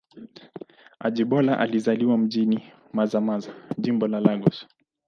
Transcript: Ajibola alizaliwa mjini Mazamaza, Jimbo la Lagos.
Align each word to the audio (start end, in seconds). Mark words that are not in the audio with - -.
Ajibola 0.99 1.57
alizaliwa 1.59 2.17
mjini 2.17 2.71
Mazamaza, 2.93 3.53
Jimbo 3.77 4.07
la 4.07 4.19
Lagos. 4.19 4.67